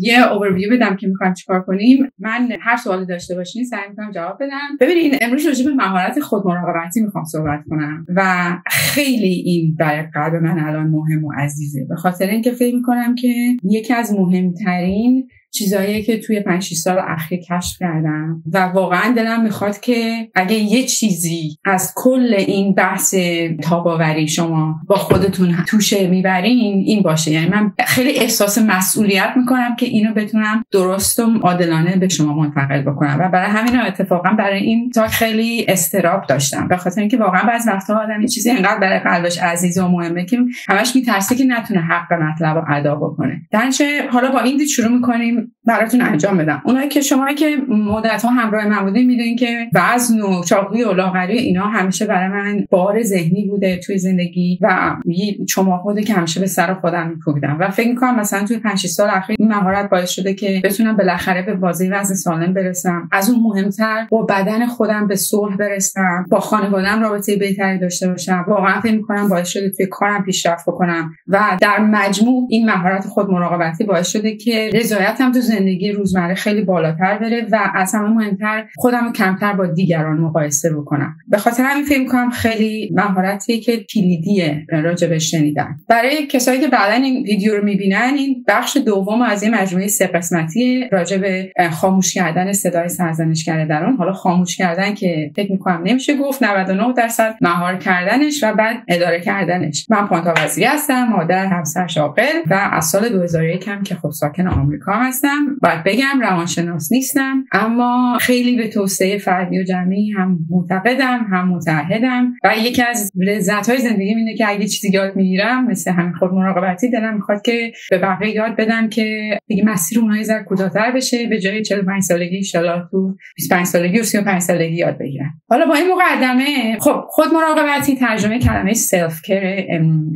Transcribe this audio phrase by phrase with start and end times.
[0.00, 1.98] یه اوورویو بدم که می‌خوایم چیکار کنیم.
[2.18, 4.76] من هر سوالی داشته باشین سعی می‌کنم جواب بدم.
[4.80, 10.34] ببینین امروز راجع به مهارت خود مراقبتی می‌خوام صحبت کنم و خیلی این برای قلب
[10.34, 11.86] من الان مهم و عزیزه.
[11.88, 17.40] به خاطر اینکه فکر می‌کنم که یکی از مهمترین چیزایی که توی 5 سال اخیر
[17.40, 18.42] کشف کردم.
[18.52, 23.14] و واقعا دلم می‌خواد که اگه یه چیزی از کل این بحث
[23.62, 27.30] تاباوری شما با خودتون توشه می‌برین این باشه.
[27.30, 32.82] یعنی من خیلی احساس مسئولیت می‌کنم که اینو بتونم درست و عادلانه به شما منتقل
[32.82, 33.16] بکنم.
[33.20, 36.68] و برای همین اتفاقا برای این تا خیلی استراب داشتم.
[36.68, 40.24] به خاطر اینکه واقعا بعضی وقتا آدم یه چیزی انقدر برای قلبش عزیز و مهمه
[40.24, 40.38] که
[40.68, 43.40] همش میترسه که نتونه حق مطلب رو ادا بکنه.
[43.50, 45.47] درنچه حالا با این دید شروع می‌کنیم.
[45.66, 46.62] براتون انجام بدم.
[46.64, 50.92] اونایی که شما که مدت ها همراه من بودین می‌دونین که وزن و چاقوی و
[50.92, 55.38] لاغری اینا همیشه برای من بار ذهنی بوده توی زندگی و یه
[55.84, 57.56] بوده که همیشه به سر خودم میکوبیدم.
[57.60, 61.42] و فکر می‌کنم مثلا توی 5 سال اخیر این مهارت باعث شده که بتونم بالاخره
[61.42, 63.08] به بازی وزن سالم برسم.
[63.12, 66.26] از اون مهمتر با بدن خودم به صلح برسم.
[66.30, 68.44] با خانوادم رابطه بهتری داشته باشم.
[68.48, 71.14] واقعا فکر می‌کنم باعث شده توی کارم پیشرفت بکنم.
[71.28, 76.62] و در مجموع این مهارت خود مراقبتی باعث شده که رضایتم تو زندگی روزمره خیلی
[76.62, 81.16] بالاتر بره و از همه مهمتر خودم رو کمتر با دیگران مقایسه بکنم.
[81.28, 85.76] به خاطر همین فکر می‌کنم خیلی مهارتی که کلیدیه راجبش شنیدن.
[85.88, 90.06] برای کسایی که بعدا این ویدیو رو می‌بینن این بخش دوم از این مجموعه سه
[90.06, 91.22] قسمتی راجب
[91.70, 97.34] خاموش کردن صدای سرزنشگر درون حالا خاموش کردن که فکر می‌کنم نمیشه گفت 99 درصد
[97.40, 99.86] مهار کردنش و بعد اداره کردنش.
[99.90, 104.46] من پانتا وزیری هستم مادر همسر شاغل و از سال 2001 هم که خب ساکن
[104.46, 105.58] آمریکا هستم.
[105.62, 112.32] باید بگم روانشناس نیستم اما خیلی به توسعه فردی و جمعی هم معتقدم هم متحدم
[112.44, 116.32] و یکی از لذت های زندگی اینه که اگه چیزی یاد می‌گیرم مثل همین خود
[116.32, 121.26] مراقبتی دلم می‌خواد که به بقیه یاد بدم که دیگه مسیر اونها یه کوتاه‌تر بشه
[121.26, 125.40] به جای 45 سالگی ان تو 25 سالگی و 35 سالگی یاد بگیرم.
[125.48, 129.64] حالا با این مقدمه خب خود مراقبتی ترجمه کلمه self care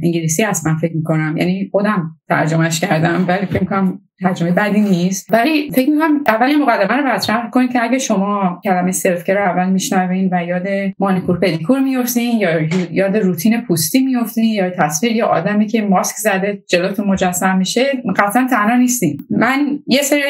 [0.03, 1.37] انگلیسی هست من فکر می‌کنم.
[1.37, 5.33] یعنی خودم ترجمهش کردم ولی فکر می‌کنم ترجمه بدی نیست.
[5.33, 9.31] ولی فکر می‌کنم اول این مقدمه رو مطرح کنید که اگه شما کلمه self care
[9.31, 10.67] رو اول میشنوین و یاد
[10.99, 12.49] مانیکور پدیکور میفتین یا
[12.91, 18.47] یاد روتین پوستی میفتین یا تصویر یا آدمی که ماسک زده جلوتون مجسم میشه قطعا
[18.51, 19.19] تنها نیستین.
[19.31, 20.23] من یه سری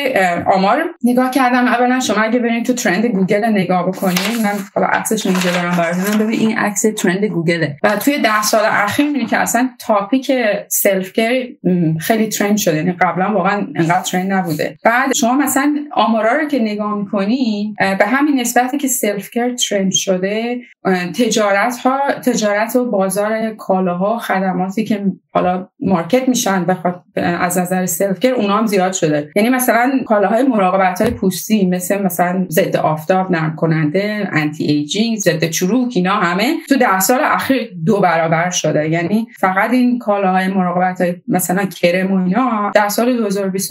[0.55, 1.67] آمار نگاه کردم.
[1.67, 6.27] اولا شما اگه برین تو trend گوگل نگاه بکنین من حالا عکسش اینجا دارم براتون
[6.27, 7.77] ببین این عکس trend گوگله.
[7.83, 10.33] و توی ده سال اخیر می‌بینی که اصلا topic
[10.69, 11.13] self
[12.01, 12.77] خیلی trend شده.
[12.77, 14.77] یعنی قبلا واقعا انقدر trend نبوده.
[14.85, 19.93] بعد شما مثلا آمارا رو که نگاه می‌کنی به همین نسبتی که self care trend
[19.93, 20.61] شده
[21.19, 25.05] تجارت ها تجارت و بازار کالاها خدماتی که
[25.35, 26.67] حالا market میشن
[27.17, 29.31] از نظر self care اونا هم زیاد شده.
[29.37, 35.93] یعنی مثلا کالاهای مراقبت های پوستی مثل مثلا ضد آفتاب نرم کننده anti-aging ضد چروک
[35.95, 38.89] اینا همه تو ده سال اخیر دو برابر شده.
[38.89, 43.09] یعنی فقط این کالاهای مراقبت های مثلا کرم و اینا در سال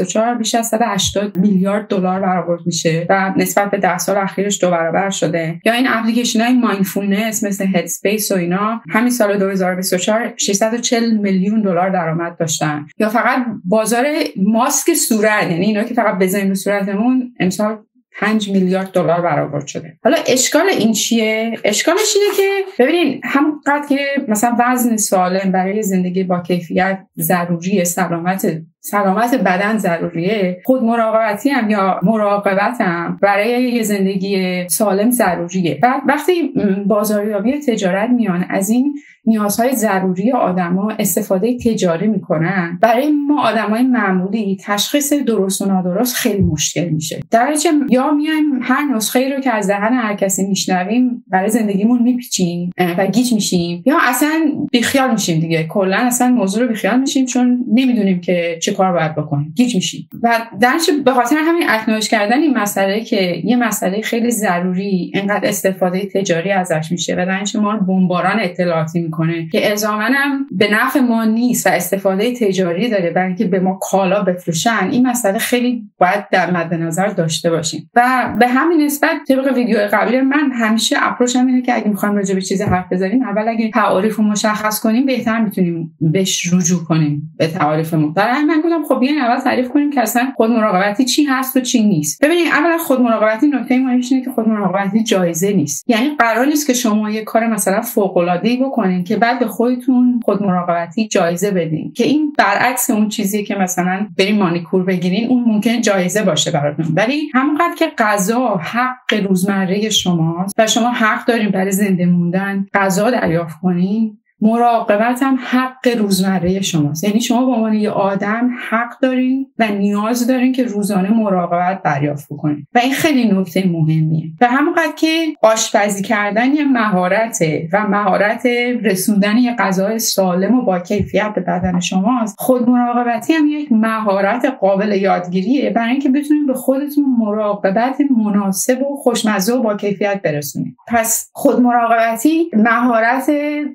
[0.02, 4.72] 2024 بیش از 180 میلیارد دلار برآورد میشه و نسبت به ده سال اخیرش دو
[4.72, 5.62] برابر شده.
[5.66, 11.90] یا این اپلیکیشن های mindfulness مثل Headspace و اینا همین سال 2024 640 میلیون دلار
[11.90, 12.86] درآمد داشتن.
[12.98, 17.78] یا فقط بازار ماسک صورت یعنی اینا که فقط بزنیم رو صورتمون امسال
[18.20, 19.98] 5 میلیارد دلار برآورد شده.
[20.04, 26.24] حالا اشکال این چیه؟ اشکالش اینه که ببینید همونقدر که مثلا وزن سالم برای زندگی
[26.24, 30.62] با کیفیت ضروری سلامت سلامت بدن ضروریه.
[30.66, 35.80] خود مراقبتی هم یا مراقبت هم برای یه زندگی سالم ضروریه.
[35.84, 36.53] و وقتی
[36.86, 38.94] بازاریابی تجارت میان از این
[39.25, 42.80] نیازهای ضروری آدما استفاده تجاری می‌کنن.
[42.81, 47.20] برای ما آدمای معمولی تشخیص درست و نادرست خیلی مشکل میشه.
[47.31, 47.53] در
[47.90, 53.08] یا میایم هر نسخه رو که از دهن هر کسی میشنویم برای زندگیمون میپیچیم و
[53.08, 53.84] گیج میشیم.
[53.86, 54.30] یا اصلا
[54.72, 55.68] بیخیال میشیم دیگه.
[55.68, 60.40] کلا اصلا موضوع رو بیخیال میشیم چون نمی‌دونیم که کار باید بکنیم گیج میشیم و
[60.59, 66.06] درش به خاطر همین اکنوش کردن این مسئله که یه مسئله خیلی ضروری انقدر استفاده
[66.06, 71.68] تجاری ازش میشه و درش ما بمباران اطلاعاتی می‌کنه که هم به نفع ما نیست
[71.68, 76.52] و استفاده تجاری داره برای اینکه به ما کالا بفروشن این مسئله خیلی باید در
[76.52, 77.90] مد نظر داشته باشیم.
[77.96, 82.35] و به همین نسبت طبق ویدیو قبلی من همیشه اپروچم اینه که اگه می‌خوایم راجع
[82.35, 87.34] به چیزی حرف بزنیم اول اگه تعاریف رو مشخص کنیم بهتر می‌تونیم بهش رجوع کنیم
[87.38, 91.23] به تعاریفمون برای من می‌کنم خب بیاین اول تعریف کنیم که اصلا خود مراقبتی چی
[91.23, 92.25] هست و چی نیست.
[92.25, 95.90] ببینید اولا خود مراقبتی نکته مهمش اینه که خود مراقبتی جایزه نیست.
[95.90, 100.19] یعنی قرار نیست که شما یه کار مثلا فوق العاده بکنین که بعد به خودتون
[100.25, 101.91] خود مراقبتی جایزه بدین.
[101.91, 106.85] که این برعکس اون چیزی که مثلا بریم مانیکور بگیرین اون ممکن جایزه باشه براتون.
[106.96, 113.11] ولی همونقدر که غذا حق روزمره شماست و شما حق دارین برای زنده موندن غذا
[113.11, 117.03] دریافت کنین مراقبت هم حق روزمره شماست.
[117.03, 122.34] یعنی شما به عنوان یه آدم حق دارین و نیاز دارین که روزانه مراقبت دریافت
[122.34, 122.67] بکنین.
[122.76, 124.32] و این خیلی نکته مهمیه.
[124.41, 128.46] و همونقدر که آشپزی کردن یه مهارته و مهارت
[128.84, 134.46] رسوندن یه غذای سالم و با کیفیت به بدن شماست خود مراقبتی هم یک مهارت
[134.61, 140.76] قابل یادگیریه برای اینکه بتونین به خودتون مراقبت مناسب و خوشمزه و با کیفیت برسونید
[140.87, 143.32] پس خود مراقبتی مهارت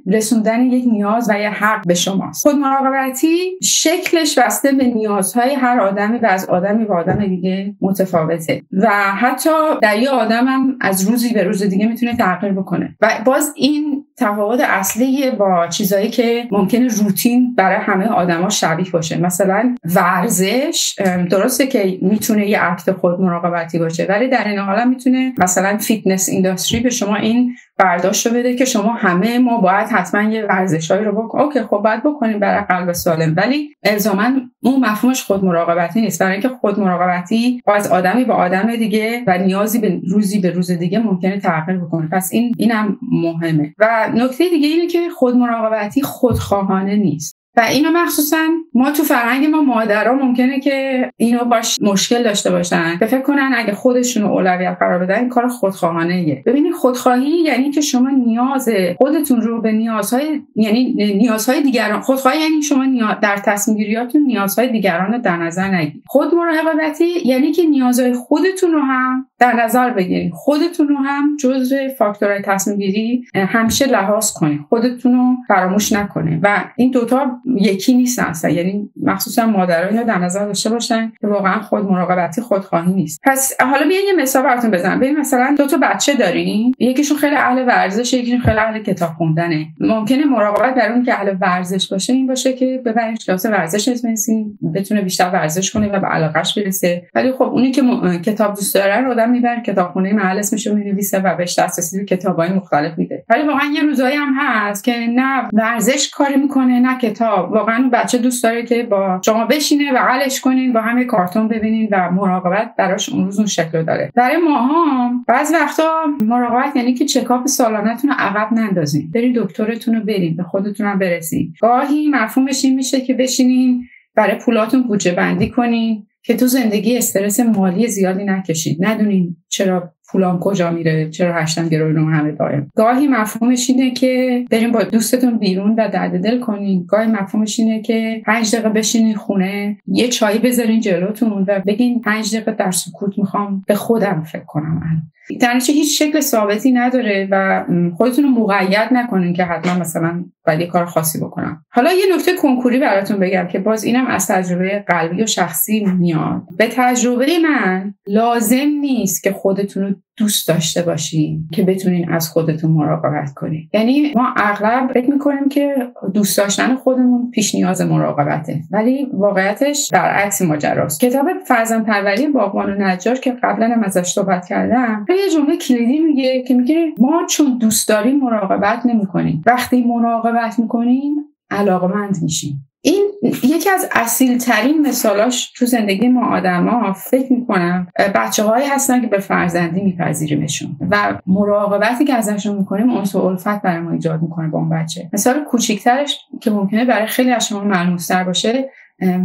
[0.06, 2.48] رسوندن یک نیاز و یه حق به شماست.
[2.48, 8.62] خود مراقبتی شکلش بسته به نیازهای هر آدمی و از آدمی به آدم دیگه متفاوته.
[8.72, 9.50] و حتی
[9.82, 12.96] در یه آدم هم از روزی به روز دیگه می‌تونه تغییر بکنه.
[13.00, 19.20] و باز این تفاوت اصلی با چیزایی که ممکنه روتین برای همه آدما شبیه باشه.
[19.20, 20.94] مثلا ورزش
[21.30, 26.28] درسته که می‌تونه یه act خود مراقبتی باشه ولی در عین حال می‌تونه مثلا fitness
[26.28, 31.04] industry به شما این برداشت رو بده که شما همه ما باید حتما یه ورزشهایی
[31.04, 31.44] رو بکنیم.
[31.44, 33.34] okay خب باید بکنیم برای قلب سالم.
[33.36, 34.24] ولی الزاما
[34.62, 36.20] اون مفهومش خود مراقبتی نیست.
[36.20, 40.70] برای اینکه خود مراقبتی از آدمی به آدم دیگه و نیازی به روزی به روز
[40.70, 42.08] دیگه ممکنه تغییر بکنه.
[42.12, 43.74] پس این اینم مهمه.
[43.78, 47.36] و نکته دیگه اینه که خود مراقبتی خودخواهانه نیست.
[47.56, 52.96] و اینو مخصوصا ما تو فرهنگ ما مادرها ممکنه که اینو باش مشکل داشته باشن.
[53.00, 57.30] به فکر کنن اگه خودشون رو اولویت قرار بدن این کار خودخواهانه ایه ببینید خودخواهی
[57.30, 63.16] یعنی که شما نیاز خودتون رو به نیازهای یعنی نیازهای دیگران خودخواهی یعنی شما نیاز
[63.22, 66.02] در تصمیم گیریاتون نیازهای دیگران رو در نظر نگیرید.
[66.06, 71.88] خود مراقبتی یعنی که نیازهای خودتون رو هم در نظر بگیرید خودتون رو هم جزء
[71.98, 78.18] فاکتورهای تصمیم گیری همیشه لحاظ کنید خودتون رو فراموش نکنید و این دوتا یکی نیست
[78.18, 78.50] اصلا.
[78.50, 83.20] یعنی مخصوصا مادرها در نظر داشته باشن که واقعا خود مراقبتی خودخواهی نیست.
[83.24, 85.00] پس حالا بیاین یه مثال براتون بزنم.
[85.00, 86.74] ببین مثلا دو تا بچه دارین.
[86.78, 89.66] یکیشون خیلی اهل ورزش یکیشون خیلی اهل کتاب خوندنه.
[89.80, 94.58] ممکنه مراقبت در اون که اهل ورزش باشه این باشه که ببرین کلاس ورزش بنویسین
[94.74, 97.08] بتونه بیشتر ورزش کنه و به علاقش برسه.
[97.14, 97.82] ولی خب اونی که
[98.24, 102.04] کتاب دوست داره رو آدم می‌بره کتابخونه محل اسمش رو می‌نویسه و بهش دسترسی به
[102.04, 103.24] کتابای مختلف میده.
[103.28, 107.52] ولی واقعا یه روزایی هم هست که نه ورزش کاری می‌کنه نه کتاب.
[107.52, 112.10] واقعا بچه دوست داره که با شما بشینه بغلش کنین با همه کارتون ببینین و
[112.10, 114.12] مراقبت براش اون روز اون شکل داره.
[114.14, 119.10] برای ماها بعض وقتا مراقبت یعنی که چکاپ سالانتون رو عقب نندازین.
[119.14, 121.52] برین دکترتون رو برین به خودتون هم برسین.
[121.60, 123.84] گاهی مفهومش این میشه که بشینین
[124.14, 126.06] برای پولاتون بودجه بندی کنین.
[126.26, 132.12] که تو زندگی استرس مالی زیادی نکشید ندونین چرا پولام کجا میره؟ چرا هشتم گروه
[132.12, 136.84] همه دایم گاهی مفهومش اینه که بریم با دوستتون بیرون و درد دل کنین.
[136.88, 142.36] گاهی مفهومش اینه که پنج دقیقه بشینین خونه یه چایی بذارین جلوتون و بگین پنج
[142.36, 145.02] دقیقه در سکوت می‌خوام به خودم فکر کنم.
[145.40, 147.64] در هیچ شکل ثابتی نداره و
[147.96, 151.64] خودتون رو مقید نکنین که حتما مثلا باید یه کار خاصی بکنم.
[151.70, 156.42] حالا یه نکته کنکوری براتون بگم که باز اینم از تجربه قلبی و شخصی میاد.
[156.58, 162.70] به تجربه من لازم نیست که خودتون رو دوست داشته باشین که بتونین از خودتون
[162.70, 163.68] مراقبت کنین.
[163.74, 165.74] یعنی ما اغلب فکر می‌کنیم که
[166.14, 168.62] دوست داشتن خودمون پیش نیاز مراقبته.
[168.70, 171.00] ولی واقعیتش برعکس ماجراست.
[171.00, 175.98] کتاب فرزن پروری باغبان و نجار که قبلا هم ازش صحبت کردم یه جمله کلیدی
[175.98, 179.42] میگه که میگه ما چون دوست داریم مراقبت نمی‌کنیم.
[179.46, 181.14] وقتی مراقبت می‌کنیم
[181.50, 182.68] علاقمند میشیم.
[182.86, 183.12] این
[183.42, 189.06] یکی از اصیل ترین مثالاش تو زندگی ما آدما فکر می‌کنم بچه هایی هستن که
[189.06, 190.76] به فرزندی میپذیریمشون.
[190.90, 195.08] و مراقبتی که ازشون می‌کنیم اون الفت برای ما ایجاد می‌کنه با اون بچه.
[195.12, 198.70] مثال کوچیکترش که ممکنه برای خیلی از شما ملموستر باشه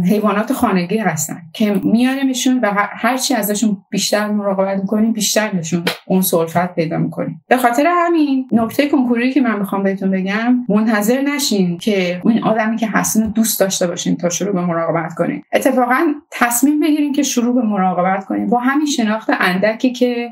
[0.04, 6.74] حیوانات خانگی هستن که میارمشون و هرچی ازشون بیشتر مراقبت می‌کنیم بیشتر نشون اون سلفت
[6.74, 7.44] پیدا می‌کنیم.
[7.48, 12.76] به خاطر همین نکته کنکوری که من می‌خوام بهتون بگم منتظر نشین که اون آدمی
[12.76, 15.42] که هستن دوست داشته باشین تا شروع به مراقبت کنین.
[15.52, 18.46] اتفاقا تصمیم بگیرین که شروع به مراقبت کنین.
[18.46, 20.30] با همین شناخت اندکی که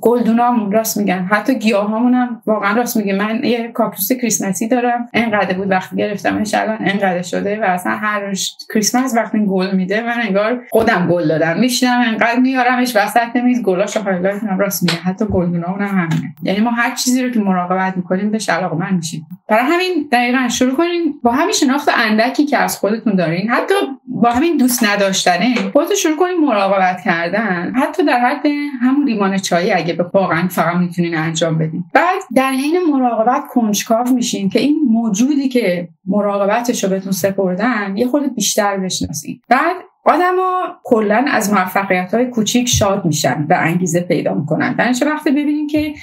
[0.00, 5.08] گلدونامون راست میگن حتی گیاهامون هم واقعا راست میگه من یه کاکتوس کریسمسی دارم.
[5.14, 8.32] انقدر بود وقتی گرفتمش الان انقدر شده و اصلا هر
[8.74, 11.58] کریسمس وقتی گل میده من انگار خودم گل دادم.
[11.58, 13.62] میشنم انقدر میارمش وسط میز.
[13.62, 16.34] گلاشو هایلایت هم راست میگه حتی گلدونامون هم همینه.
[16.42, 19.26] یعنی ما هر چیزی رو که مراقبت می‌کنیم بهش من میشیم.
[19.48, 21.14] برای همین دقیقا شروع کنیم.
[21.22, 23.74] با همین شناخت اندکی که از خودتون دارین حتی
[24.06, 27.72] با همین دوست نداشتنه خودتو شروع کنی مراقبت کردن.
[27.76, 28.46] حتی در حد
[28.82, 31.84] همون لیوان چایی اگه به واقعا فقط می‌تونین انجام بدین.
[31.94, 38.06] بعد در حین مراقبت کنجکاو میشین که این موجودی که مراقبتش رو بهتون سپردن یه
[38.06, 39.40] خود بیشتر بشناسین.
[39.48, 44.72] بعد آدما کلا از موفقیت های کوچیک شاد میشن و انگیزه پیدا می‌کنن.
[44.72, 45.94] در وقتی ببینیم که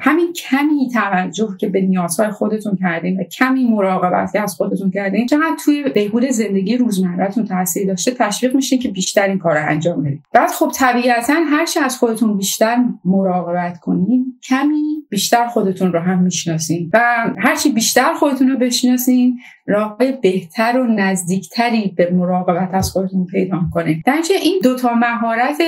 [0.00, 5.26] همین کمی توجه که به نیازهای خودتون کردین و کمی مراقبت که از خودتون کردین
[5.26, 10.02] چقدر توی بهبود زندگی روزمرهتون تاثیر داشته تشویق میشین که بیشتر این کار رو انجام
[10.02, 16.00] بدید بعد خب طبیعتا هر چی از خودتون بیشتر مراقبت کنین کمی بیشتر خودتون رو
[16.00, 17.00] هم می‌شناسین و
[17.38, 24.02] هرچی بیشتر خودتون رو بشناسین راه بهتر و نزدیکتری به مراقبت از خودتون پیدا کنه
[24.06, 25.62] در این دوتا مهارت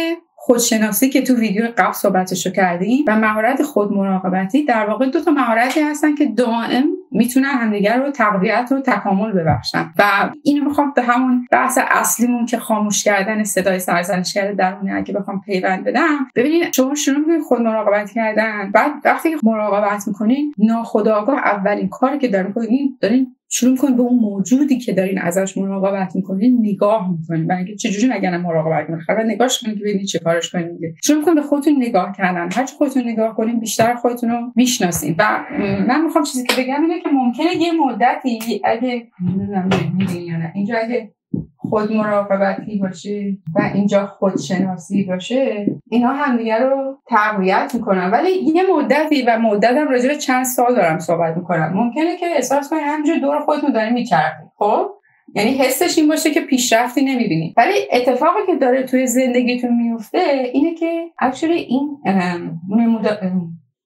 [0.47, 5.31] خودشناسی که تو ویدیو قبل صحبتشو کردیم و مهارت خود مراقبتی در واقع دو تا
[5.31, 9.93] مهارتی هستن که دائم می‌تونن همدیگر رو تقویت و تکامل ببخشن.
[9.99, 15.41] و اینو می‌خوام به همون بحث اصلیمون که خاموش کردن صدای سرزنشگر درونه اگه بخوام
[15.41, 16.19] پیوند بدم.
[16.35, 22.29] ببینید شما شروع می‌کنید خود مراقبت کردن بعد وقتی مراقبت می‌کنین ناخودآگاه اولین کاری که
[22.29, 27.53] دارین می‌کنین دارین شروع می‌کنید به اون موجودی که دارین ازش مراقبت می‌کنین نگاه می‌کنین
[27.53, 30.95] اینکه چجوری مگه مراقبت می‌کنین خب نگاهش کنین که ببینید چه کارش کنین دیگه.
[31.05, 32.49] شروع می‌کنید به خودتون نگاه کردن.
[32.53, 35.15] هر خودتون نگاه کنین بیشتر خودتون رو می‌شناسین.
[35.19, 35.45] و
[35.89, 39.69] من می‌خوام چیزی که بگم اینه که ممکنه یه مدتی اگه نمی‌دونم
[40.27, 40.53] یا نه.
[40.55, 41.13] اینجا اگه
[41.77, 48.11] خود مراقبتی باشه و اینجا خودشناسی باشه اینا همدیگه رو تقویت می‌کنن.
[48.11, 51.73] ولی یه مدتی و مدتم راجع به چند سال دارم صحبت می‌کنم.
[51.75, 54.87] ممکنه که احساس کنی همینجور دور خودتون داره میچرخید خب؟
[55.35, 57.55] یعنی حسش این باشه که پیشرفتی نمی‌بینی.
[57.57, 60.19] ولی اتفاقی که داره توی زندگیتون میفته
[60.53, 61.99] اینه که اکچولی این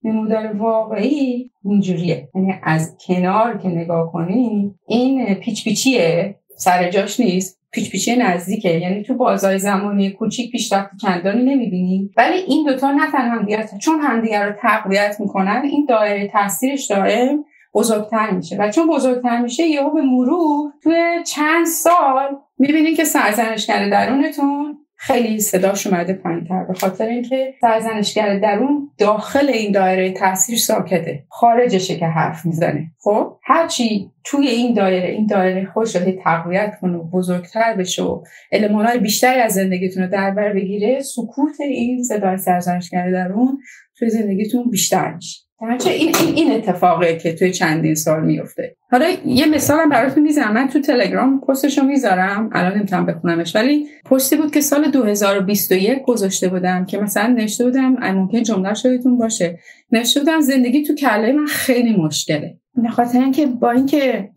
[0.05, 2.29] نمودار واقعی اینجوریه.
[2.35, 7.60] یعنی از کنار که نگاه کنی این پیچ پیچیه سر جاش نیست.
[7.73, 8.71] پیچ پیچی نزدیکه.
[8.71, 12.11] یعنی تو بازای زمانی کوچیک پیشرفت چندانی نمی‌بینی.
[12.17, 17.45] ولی این دوتا نه تنها همدیگر چون همدیگر رو تقویت می‌کنن این دایره تاثیرش دائم
[17.75, 18.57] بزرگتر میشه.
[18.57, 25.41] و چون بزرگتر میشه یهو به مرور توی چند سال می‌بینی که سرزنشگر درونتون خیلی
[25.41, 31.25] صداش اومده پایینتر به خاطر اینکه سرزنشگر درون داخل این دایره تاثیر ساکته.
[31.29, 32.91] خارجشه که حرف می‌زنه.
[32.99, 38.23] خب؟ هرچی توی این دایره این دایره خوش رو تقویت کنه و بزرگتر بشه و
[38.53, 43.59] المانهای بیشتری از زندگیتون رو در بر بگیره سکوت این صدای سرزنشگر درون
[43.99, 45.50] توی زندگیتون بیشتر میشه.
[45.63, 50.53] این این اتفاقه که توی چندین سال میفته حالا یه مثالم براتون می‌زنم.
[50.53, 52.51] من تو تلگرام پستشو می‌ذارم.
[52.53, 53.57] الان نمی‌تونم بخونمش.
[53.57, 59.19] ولی پستی بود که سال 2021 گذاشته بودم که مثلا نوشته بودم ممکن جمله شدیتون
[59.19, 59.59] باشه.
[59.93, 62.57] نوشته بودم زندگی تو کله من خیلی مشکله.
[62.83, 64.29] به خاطر اینکه با اینکه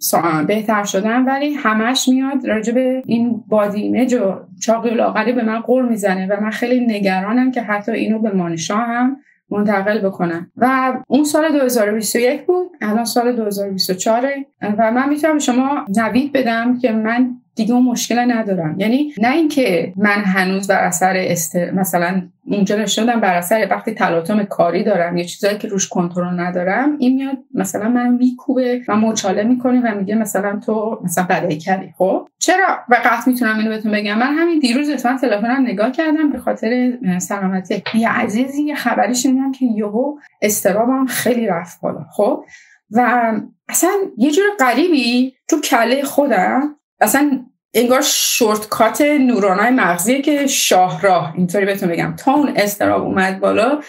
[0.48, 5.44] بهتر شدم ولی همش میاد راجع به این بادی ایمیج و چاقی و لاغری به
[5.44, 9.18] من قول می‌زنه و من خیلی نگرانم که حتی اینو به مانشا هم
[9.54, 14.30] منتقل بکنم و اون سال 2021 بود الان سال 2024
[14.62, 18.80] و من می‌تونم شما نوید بدم که من دیگه اون مشکل ندارم.
[18.80, 21.72] یعنی نه اینکه من هنوز بر اثر استر...
[21.72, 26.96] مثلا اونجا نشدم بر اثر وقتی تلاطم کاری دارم یه چیزایی که روش کنترل ندارم
[27.00, 31.94] این میاد مثلا من میکوبه و مچاله می‌کنه و میگه مثلا تو مثلا بدهی کردی.
[31.98, 34.18] خب؟ چرا؟ و قطع می‌تونم اینو بهتون بگم.
[34.18, 37.84] من همین دیروز اتفاقا تلفنم نگاه کردم به خاطر سلامتی.
[37.94, 42.06] یه عزیزی یه خبری شنیدم که یهو استرابم خیلی رفت بالا.
[42.12, 42.44] خب؟
[42.92, 43.32] و
[43.70, 51.34] اصلا یه جور غریبی تو کله خودم اصلا انگار شورتکات نورانای مغزیه که شاهراه.
[51.38, 52.14] اینطوری بهتون بگم.
[52.18, 53.82] تا اون استراب اومد بالا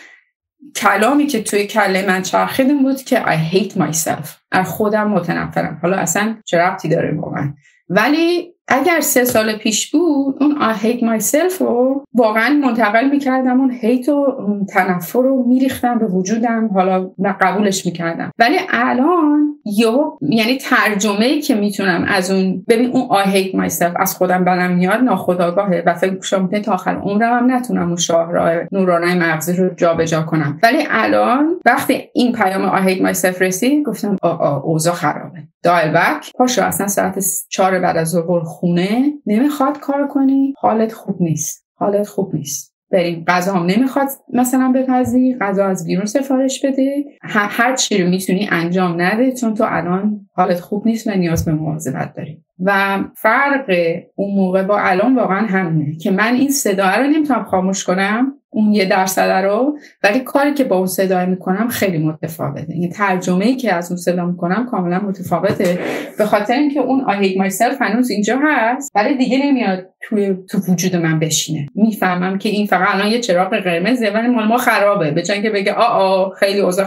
[0.77, 4.29] کلامی که توی کله من چرخید بود که I hate myself.
[4.53, 5.79] از خودم متنفرم.
[5.83, 7.55] حالا اصلا چه ربطی داره با من
[7.89, 13.71] ولی اگر سه سال پیش بود اون I hate myself رو واقعا منتقل می‌کردم اون
[13.81, 14.27] هیت و
[14.69, 18.33] تنفر رو میریختم به وجودم حالا قبولش می‌کردم.
[18.39, 24.01] ولی الان یا یعنی ترجمه ای که می‌تونم از اون ببین اون I hate myself
[24.01, 28.53] از خودم بدم میاد ناخداگاهه و فکر کنم تا آخر عمرم هم نتونم اون شاهراه
[28.73, 30.59] نورانای مغزی رو جابجا جا کنم.
[30.63, 35.39] ولی الان وقتی این پیام I hate myself رسید گفتم آ اوضاع خرابه.
[35.63, 38.23] دایل بک پاشو اصلا ساعت چهار بعد از ظهر
[38.55, 41.67] خونه نمی‌خواد کار کنی حالت خوب نیست.
[41.75, 42.75] حالت خوب نیست.
[42.91, 43.25] بریم.
[43.29, 47.05] غذا هم نمی‌خواد مثلا بپذی غذا از بیرون سفارش بده.
[47.23, 51.53] هر چی رو می‌تونی انجام نده چون تو الان حالت خوب نیست و نیاز به
[51.53, 52.45] مواظبت داری.
[52.61, 53.71] و فرق
[54.15, 58.35] اون موقع با الان واقعا همینه که من این صدا رو نمی‌تونم خاموش کنم.
[58.55, 62.73] اون یه درصد رو ولی کاری که با اون صدا می‌کنم خیلی متفاوته.
[62.73, 65.79] این ترجمه ای که از اون صدا می‌کنم کاملا متفاوته.
[66.19, 70.59] به خاطر اینکه اون I hate myself هنوز اینجا هست ولی دیگه نمیاد توی تو
[70.69, 71.67] وجود من بشینه.
[71.75, 75.11] می‌فهمم که این فقط الان یه چراغ قرمزه ولی مال ما خرابه.
[75.11, 76.87] به که بگه آ خیلی اوضاع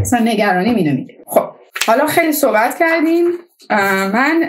[0.00, 1.44] اصلا نگرانی می نمیگه خب
[1.86, 3.26] حالا خیلی صحبت کردیم.
[4.12, 4.42] من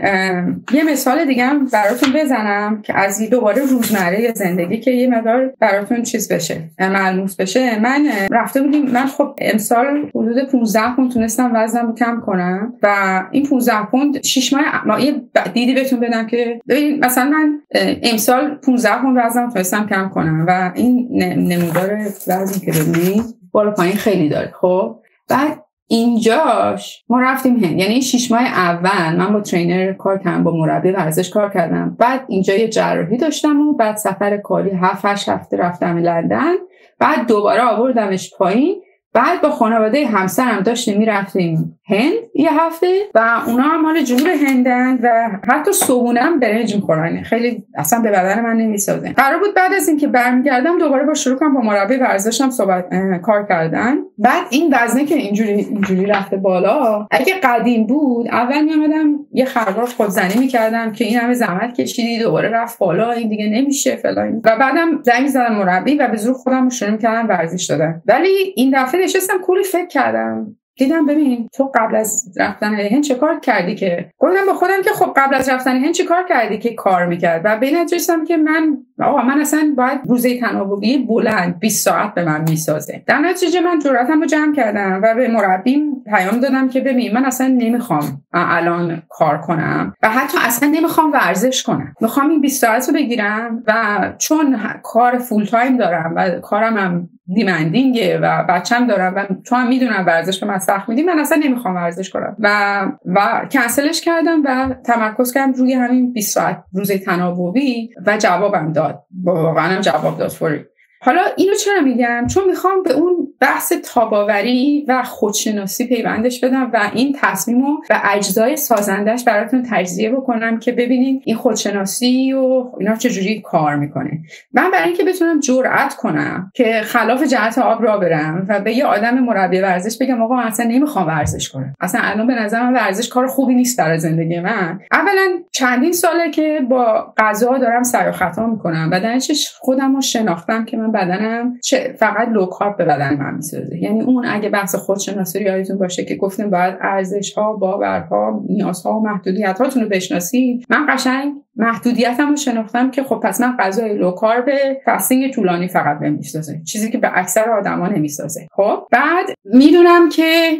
[0.74, 6.04] یه مثال دیگه هم براتون بزنم که از دوباره روزمره زندگی که یه مقدار براتون
[6.04, 7.80] چیز بشه ملموس بشه.
[7.80, 13.46] من رفته بودیم من خب امسال حدود 15 پوند تونستم وزنم کم کنم و این
[13.46, 14.54] 15 پوند 6
[14.86, 15.22] ماه یه
[15.54, 17.62] دیدی بهتون بدم که ببین مثلا من
[18.04, 21.98] امسال 15 پوند وزنم تونستم کم کنم و این نمودار
[22.28, 25.00] وزنی که ببینید بالا پایین خیلی داره خب؟
[25.30, 27.79] بعد اینجاش ما رفتیم هند.
[27.79, 31.96] یعنی شیش ماه اول من با ترینر کار کردم با مربی ورزش کار کردم.
[32.00, 36.53] بعد اینجا یه جراحی داشتم و بعد سفر کاری هفت هفته رفتم لندن.
[37.00, 38.82] بعد دوباره آوردمش پایین.
[39.18, 45.00] بعد با خانواده همسرم داشتیم می‌رفتیم هند یه هفته و اونا هم مال جنوب هندن
[45.04, 47.24] و حتی صبونه هم برنج می‌خورن.
[47.24, 51.40] خیلی اصلا به بدن من نمی‌سازن قرار بود بعد از اینکه برمیگردم دوباره با شروع
[51.40, 52.86] کنم با مربی ورزشم صحبت
[53.24, 53.98] کار کردن.
[54.18, 59.94] بعد این وزنه که اینجوری اینجوری رفته بالا اگه قدیم بود اول میامدم یه خرگاف
[59.94, 64.42] خودزنی می‌کردم که این همه زحمت کشیدی دوباره رفت بالا این دیگه نمیشه فلان.
[64.44, 68.02] و بعدم زنگ زدم مربی و به زور خودم شروع می‌کردم ورزش دادن.
[68.06, 70.58] ولی این دفعه نشستم کولی فکر کردم.
[70.78, 74.90] دیدم ببین تو قبل از رفتن هند چه کار کردی که؟ گفتم با خودم که
[74.90, 78.38] خب قبل از رفتن هند چه کار کردی که کار می‌کرد؟ و به نتیجه که
[78.38, 83.04] من آقا من اصلا باید روزه تناوبی بلند 20 ساعت به من می‌سازه.
[83.08, 87.26] در نتیجه من جرأتم رو جمع کردم و به مربیم پیام دادم که ببین من
[87.26, 91.94] اصلا نمی‌خوام الان کار کنم و حتی اصلا نمی‌خوام ورزش کنم.
[92.02, 93.74] می‌خوام این 20 ساعت رو بگیرم و
[94.18, 99.67] چون کار full-time دارم و کارم هم demanding ه و بچم دارم و تو هم
[99.67, 102.36] می‌دونم ورزش به من سخت میدی من اصلا نمی‌خوام ورزش کنم.
[102.39, 108.74] و و کنسلش کردم و تمرکز کردم روی همین 20 ساعت روزه تناوبی و جوابم
[108.74, 109.03] داد.
[109.24, 110.65] واقعا جواب داد فوری
[111.01, 116.89] حالا اینو چرا میگم؟ چون می‌خوام به اون بحث تاب‌آوری و خودشناسی پیوندش بدم و
[116.94, 123.42] این تصمیم و اجزای سازندش براتون تجزیه بکنم که ببینید این خودشناسی و اینا چجوری
[123.42, 124.20] کار می‌کنه.
[124.54, 128.86] من برای اینکه بتونم جرأت کنم که خلاف جهت آب را برم و به یه
[128.86, 131.74] آدم مربی ورزش بگم آقا اصلا نمی‌خوام ورزش کنم.
[131.79, 134.79] اصلا الان به نظر من ورزش کار خوبی نیست برای زندگی من.
[134.92, 139.20] اولا چندین ساله که با غذا دارم سر و خطا می‌کنم و
[139.60, 141.54] خودم رو شناختم که بدنم
[142.00, 143.78] فقط لو به بدن من می‌سازه.
[143.78, 149.04] یعنی اون اگه بحث خودشناسی یادتون باشه که گفتیم باید ارزش ها باورها نیازها و
[149.04, 153.98] محدودیت هاتون رو بشناسید من قشنگ محدودیتم رو شناختم که خب پس من غذای
[154.46, 158.48] به fasting طولانی فقط بهم می‌سازه چیزی که به اکثر آدما نمی‌سازه.
[158.51, 160.51] خب بعد می‌دونم که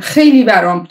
[0.00, 0.86] خیلی برام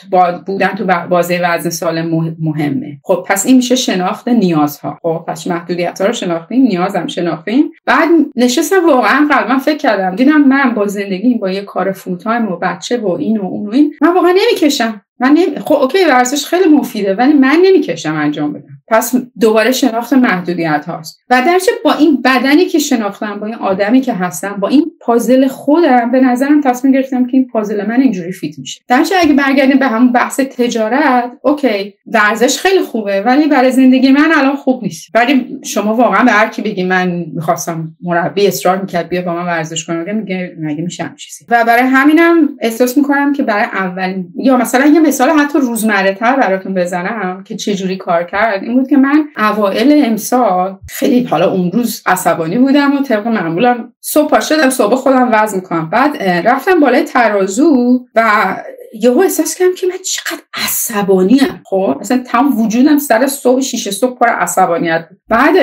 [0.45, 2.02] بودن تو بازه وزن سالم
[2.39, 2.97] مهمه.
[3.04, 4.97] خب پس این میشه شناخت نیازها.
[5.02, 7.71] خب پس محدودیت ها رو شناختیم نیازم شناختیم.
[7.86, 12.58] بعد نشستم واقعا قلبا فکر کردم دیدم من با زندگی با یه کار full-time و
[12.58, 15.02] بچه و این و اون و این من واقعا نمی‌کشم.
[15.22, 15.60] من نمی...
[15.60, 18.82] خب okay ورزش خیلی مفیده ولی من نمی‌کشم انجام بدم.
[18.88, 21.20] پس دوباره شناخت محدودیت هاست.
[21.30, 25.48] و درچه با این بدنی که شناختم با این آدمی که هستم با این پازل
[25.48, 28.82] خودم به نظرم تصمیم گرفتم که این پازل من اینجوری fit میشه.
[28.88, 34.32] درچه اگه برگردیم به همون بحث تجارت okay ورزش خیلی خوبه ولی برای زندگی من
[34.38, 35.10] الان خوب نیست.
[35.14, 39.46] ولی شما واقعا به هر کی بگی من می‌خواستم مربی اصرار می‌کرد بیا با من
[39.46, 44.58] ورزش کنم میگه مگه میشه چیزی؟ و برای همینم احساس می‌کنم که برای اول یا
[44.58, 48.90] مثلا یه مثال حتی روزمره تر براتون بزنم که چه جوری کار کرد این بود
[48.90, 54.70] که من اوائل امسال خیلی حالا اون روز عصبانی بودم و طبق معمولم صبح شدم
[54.70, 55.90] صبح خودم وزن می‌کنم.
[55.90, 58.56] بعد رفتم بالای ترازو و
[58.94, 63.92] یهو احساس کردم که من چقدر عصبانی ام خب مثلا تمام وجودم سر صبح شیشه
[63.92, 65.56] صبح پر عصبانیت بعد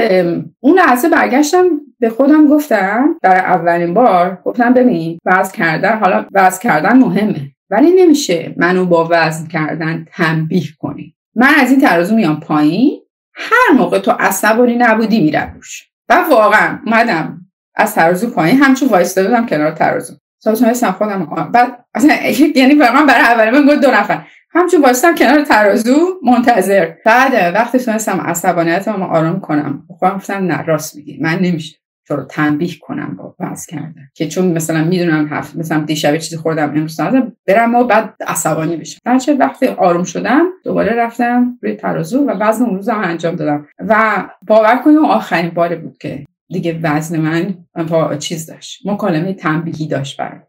[0.61, 1.67] اون لحظه برگشتم
[2.01, 7.91] به خودم گفتم در اولین بار گفتم ببین وزن کردن حالا وزن کردن مهمه ولی
[7.91, 11.15] نمیشه منو با وزن کردن تنبیه کنی.
[11.35, 13.01] من از این ترازو میام پایین
[13.35, 15.89] هر موقع تو عصبانی نبودی میرم روش.
[16.09, 17.38] و واقعا اومدم
[17.79, 18.63] از ترازو پایین.
[18.63, 20.15] همچون وایستاده بودم کنار ترازو.
[20.45, 22.15] تونستم خودم بعد اصلا
[22.57, 24.23] یعنی واقعا برای اول من گفت دو نفر.
[24.51, 26.93] همچون وایستم کنار ترازو منتظر.
[27.05, 31.19] بعد وقتی تونستم عصبانیتم آرام کنم خودم گفتم نه راست میگی.
[31.21, 31.79] من نمیشه.
[32.15, 34.09] رو تنبیه کنم با وزن کردن.
[34.15, 37.01] که چون مثلا می‌دونم هفت مثلا دیشب چیزی خوردم امروز
[37.47, 39.01] برم و بعد عصبانی بشم.
[39.07, 43.67] هرچه وقتی آروم شدم دوباره رفتم روی ترازو و وزن اون انجام دادم.
[43.79, 47.55] و باور کنیم آخرین بار بود که دیگه وزن من
[47.89, 48.87] با چیز داشت.
[48.87, 50.43] مکالمه تنبیهی داشت برام.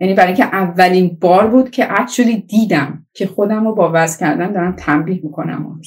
[0.00, 4.52] یعنی برای که اولین بار بود که اکچولی دیدم که خودم رو با وزن کردن
[4.52, 5.82] دارم تنبیه می‌کنم اون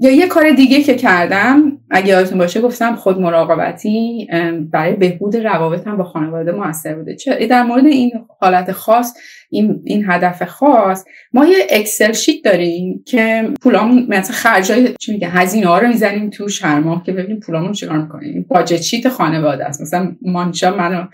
[0.00, 4.28] یا یه کار دیگه که کردم اگه یادتون باشه گفتم خود مراقبتی
[4.70, 7.16] برای بهبود روابطم با خانواده موثر بوده.
[7.16, 9.14] چه در مورد این حالت خاص
[9.50, 15.28] این, این هدف خاص ما یه اکسل شیت داریم که پولامون مثلا خرجای چی میگه
[15.28, 18.46] هزینه ها رو می‌زنیم تو هر ماه که ببینیم پولامون چیکار می‌کنیم.
[18.48, 19.80] باجت شیت خانواده است.
[19.80, 21.06] مثلا مانشا منو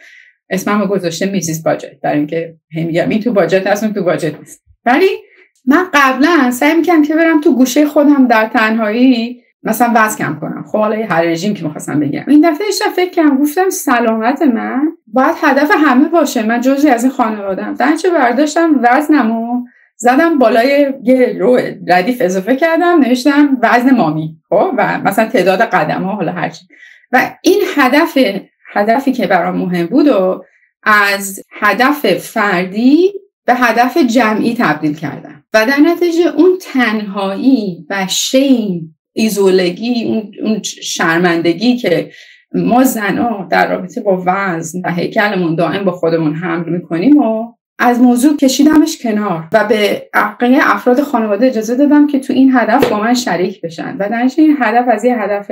[0.51, 4.63] اسمم گذاشته میسیز باجت برای اینکه هم این تو باجت هست تو باجت نیست.
[4.85, 5.09] ولی
[5.67, 10.65] من قبلا سعی می‌کنم که برم تو گوشه خودم در تنهایی مثلا وزن کم کنم.
[10.73, 12.25] خب حالا هر رژیم که می‌خواستم بگم.
[12.29, 14.89] این دفعه ایشتا فکر کردم گفتم سلامت من.
[15.07, 16.43] باید هدف همه باشه.
[16.43, 19.65] من جزی از این خانوادم در برداشتم؟ وزنمو
[19.97, 23.01] زدم بالای یه رو ردیف اضافه کردم.
[23.01, 24.37] نوشتم وزن مامی.
[24.49, 26.65] خب و مثلا تعداد قدم ها حالا هرچی
[27.13, 28.19] و این هدف
[28.73, 30.45] هدفی که برام مهم بود و
[30.83, 33.13] از هدف فردی
[33.49, 41.77] به هدف جمعی تبدیل کردم و در نتیجه اون تنهایی و شیم ایزولگی اون شرمندگی
[41.77, 42.11] که
[42.55, 48.01] ما زنها در رابطه با وزن و هیکلمون دائم با خودمون حمل می‌کنیم و از
[48.01, 53.01] موضوع کشیدمش کنار و به عقیه افراد خانواده اجازه دادم که تو این هدف با
[53.01, 53.97] من شریک بشن.
[53.99, 55.51] و در این هدف از یه هدف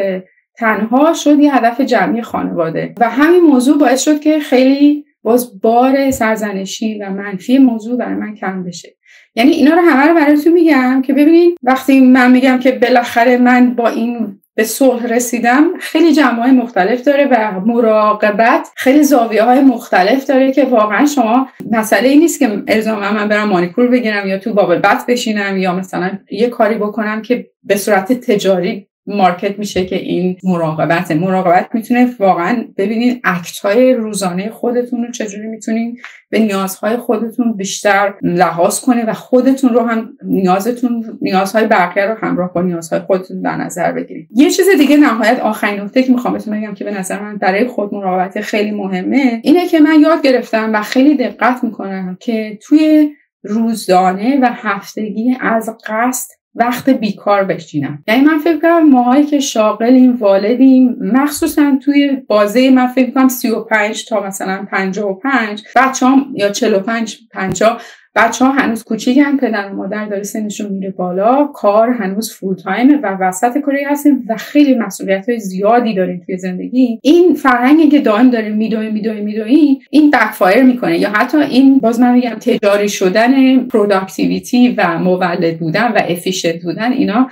[0.59, 2.94] تنها شد یه هدف جمعی خانواده.
[3.00, 8.35] و همین موضوع باعث شد که خیلی باز بار سرزنشی و منفی موضوع برای من
[8.35, 8.96] کم بشه.
[9.35, 13.74] یعنی اینا رو همه رو براتون میگم که ببینید وقتی من میگم که بالاخره من
[13.74, 20.26] با این به صلح رسیدم خیلی های مختلف داره و مراقبت خیلی زاویه های مختلف
[20.26, 24.55] داره که واقعا شما مسئله ای نیست که الزاما من برم مانیکور بگیرم یا تو
[24.55, 29.96] بابل بت بشینم یا مثلا یه کاری بکنم که به صورت تجاری مارکت میشه که
[29.96, 35.98] این مراقبت مراقبت می‌تونه واقعا ببینین اکت های روزانه خودتون رو چجوری می‌تونین
[36.30, 42.52] به نیازهای خودتون بیشتر لحاظ کنه و خودتون رو هم نیازتون نیازهای بقیه رو همراه
[42.52, 44.28] با نیازهای خودتون در نظر بگیرید.
[44.34, 47.66] یه چیز دیگه نهایت آخرین نکته که می‌خوام بهتون بگم که به نظر من برای
[47.66, 53.12] خود مراقبت خیلی مهمه اینه که من یاد گرفتم و خیلی دقت می‌کنم که توی
[53.42, 58.02] روزانه و هفتگی از قصد وقت بیکار بشینم.
[58.08, 64.04] یعنی من فکر کنم ماهایی که شاغلیم والدیم مخصوصا توی بازه من فکر کنم 35
[64.04, 67.82] تا مثلا 55 بچه هم یا 45 50
[68.16, 71.44] بچه ها هنوز کوچیکن پدر و مادر داره سنشون میره بالا.
[71.44, 76.38] کار هنوز full-time ه و وسط کاری هستیم و خیلی مسئولیت های زیادی داریم توی
[76.38, 76.98] زندگی.
[77.02, 80.98] این فرهنگی که دائم داریم میدویم میدویم میدویم این backfire می‌کنه.
[80.98, 86.92] یا حتی این باز من میگم تجاری شدن productivity و مولد بودن و efficient بودن
[86.92, 87.31] اینا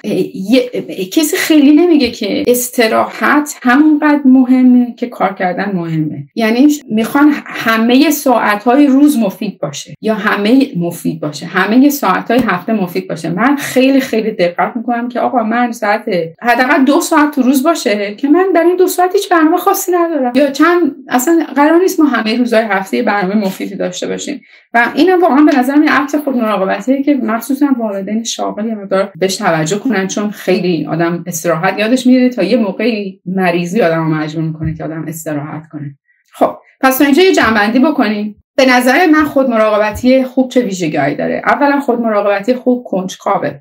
[1.12, 6.26] کسی خیلی نمیگه که استراحت همونقدر مهمه که کار کردن مهمه.
[6.34, 11.46] یعنی می‌خوان همه ساعت های روز مفید باشه یا همه مفید باشه.
[11.46, 13.30] همه ساعت های هفته مفید باشه.
[13.30, 16.04] من خیلی خیلی دقت می‌کنم که آقا من ساعت
[16.42, 19.92] حداقل دو ساعت تو روز باشه که من در این دو ساعت هیچ برنامه خاصی
[19.92, 20.32] ندارم.
[20.34, 24.40] یا چند اصلا قرار نیست ما همه روزهای هفته برنامه مفیدی داشته باشیم.
[24.74, 29.12] و اینم واقعا به نظر من عکس خود مراقبتیه که مخصوصا والدین شاغل یه مقدار
[29.16, 34.06] بهش توجه کنن چون خیلی این آدم استراحت یادش میره تا یه موقعی مریضی آدم
[34.06, 35.98] مجبور می‌کنه که آدم استراحت کنه.
[36.32, 38.43] خب پس تا اینجا یه جنبندی بکنیم.
[38.56, 43.60] به نظر من خود مراقبتی خوب چه ویژگیهایی داره؟ اولا خود مراقبتی خوب کنجکاوه.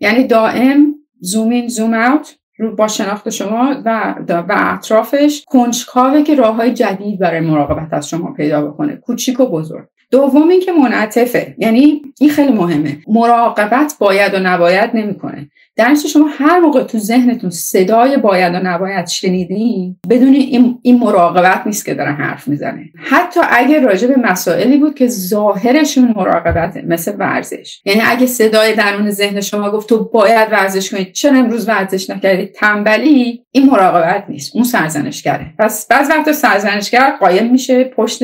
[0.00, 6.34] یعنی دائم زوم این زوم اوت رو با شناخت شما و, و اطرافش کنجکاوه که
[6.34, 8.96] راه های جدید برای مراقبت از شما پیدا بکنه.
[8.96, 9.86] کوچیک و بزرگ.
[10.10, 11.54] دوم اینکه منعطفه.
[11.58, 12.98] یعنی این خیلی مهمه.
[13.08, 15.50] مراقبت باید و نباید نمی‌کنه.
[15.80, 21.62] در شما هر موقع تو ذهنتون صدای باید و نباید شنیدین بدون این, این مراقبت
[21.66, 22.84] نیست که داره حرف می‌زنه.
[22.96, 27.80] حتی اگه راجع به مسائلی بود که ظاهرشون مراقبته مثل ورزش.
[27.84, 32.46] یعنی اگه صدای درون ذهن شما گفت تو باید ورزش کنید چرا امروز ورزش نکردی؟
[32.46, 34.56] تنبلی این مراقبت نیست.
[34.56, 35.54] اون سرزنشگره.
[35.58, 38.22] پس بعض وقتا سرزنشگر قایم میشه پشت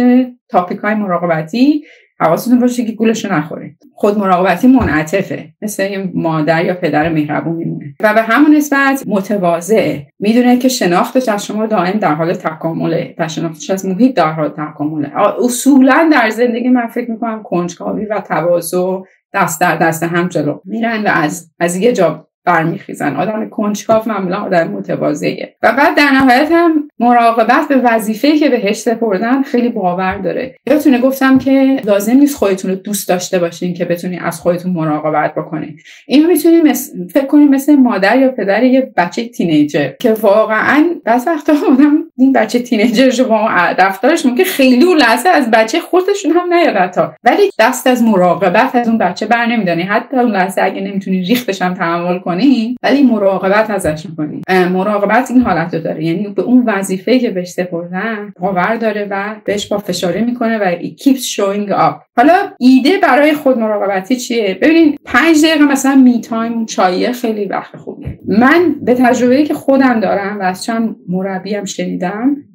[0.49, 1.85] تاپیک های مراقبتی
[2.21, 3.77] حواستون باشه که گولش نخورید.
[3.95, 5.49] خود مراقبتی منعطفه.
[5.63, 7.95] مثل یه مادر یا پدر مهربون میمونه.
[8.01, 13.29] و به همون نسبت متواضعه می‌دونه که شناختش از شما دائم در حال تکامله و
[13.29, 15.13] شناختش از محیط در حال تکامله.
[15.45, 19.01] اصولا در زندگی من فکر می‌کنم کنجکاوی و تواضع
[19.35, 20.61] دست در دست هم جلو.
[20.65, 23.17] میرن و از از یه جا برمیخیزن.
[23.17, 28.77] آدم کنجکاو معمولا آدم متواضعه و بعد در نهایت هم مراقبت به وظیفه که بهش
[28.77, 30.57] سپردن خیلی باور داره.
[30.67, 35.35] یادتونه گفتم که لازم نیست خودتون رو دوست داشته باشین که بتونین از خودتون مراقبت
[35.35, 35.79] بکنین.
[36.07, 36.77] اینو می‌تونید
[37.11, 42.33] فکر کنید مثل مادر یا پدر یه بچه تینیجر که واقعا بعض وقتا آدم این
[42.33, 43.49] بچه تینیجر با
[43.79, 48.89] رفتارش ممکن خیلی اون لحظه از بچه خودشون هم نیاد ولی دست از مراقبت از
[48.89, 53.71] اون بچه بر نمیدانی حتی اون لحظه اگه نمی‌تونی ریختش هم تحمل کنی ولی مراقبت
[53.71, 54.43] ازش می‌کنی.
[54.73, 56.05] مراقبت این حالت رو داره.
[56.05, 60.77] یعنی به اون وظیفه که بهش سپردن باور داره و بهش با فشاره می‌کنه و
[60.77, 61.95] keeps showing up.
[62.17, 67.77] حالا ایده برای خود مراقبتی چیه؟ ببینید پنج دقیقه مثلا می تایم چایه خیلی وقت
[67.77, 68.19] خوبیه.
[68.29, 72.06] من به تجربه که خودم دارم و از چند مربیم شنیدم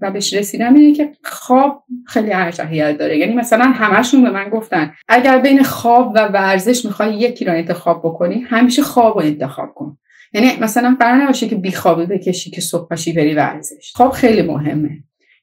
[0.01, 3.17] و بهش رسیدم اینه که خواب خیلی ارجحیت داره.
[3.17, 7.99] یعنی مثلا همشون به من گفتن اگر بین خواب و ورزش می‌خوای یکی رو انتخاب
[7.99, 9.97] بکنی همیشه خواب رو انتخاب کن.
[10.33, 13.91] یعنی مثلا قرار نباشه که بیخوابی بکشی که صبح پاشی بری ورزش.
[13.95, 14.89] خواب خیلی مهمه.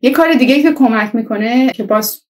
[0.00, 2.27] یه کار دیگه که کمک می‌کنه که باز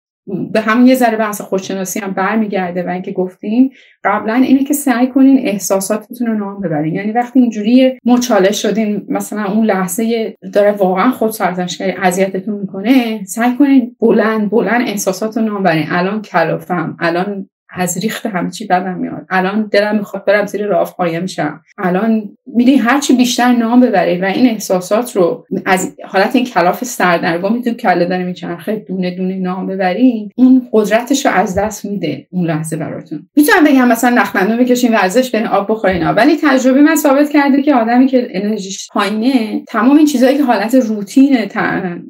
[0.52, 3.70] به همون یه ذره بحث خودشناسی هم برمیگرده و اینکه گفتیم
[4.04, 6.94] قبلا اینه که سعی کنین احساساتتون رو نام ببرین.
[6.94, 13.56] یعنی وقتی اینجوری مچاله شدین مثلا اون لحظه داره واقعا خود سرزنشگری اذیتتون می‌کنه سعی
[13.56, 18.98] کنین بلند بلند احساسات رو نام برین الان کلافم الان از ریخت همه چی بدم
[18.98, 19.26] میاد.
[19.30, 21.60] الان دلم می‌خواد برم زیر راه قایم شم.
[21.78, 27.62] الان میدی هرچی بیشتر نام ببری و این احساسات رو از حالت این کلاف سردرگمی
[27.62, 32.46] تو کله داره میچرخه دونه دونه نام ببرین اون قدرتش رو از دست میده اون
[32.46, 33.28] لحظه براتون.
[33.36, 36.10] می‌تونم بگم مثلا نخ دندون بکشین ورزش برین آب بخورین.
[36.10, 40.74] ولی تجربه من ثابت کرده که آدمی که انرژیش پایینه تمام این چیزهایی که حالت
[40.74, 41.36] روتین